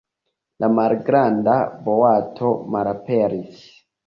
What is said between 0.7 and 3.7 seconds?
malgranda boato malaperis!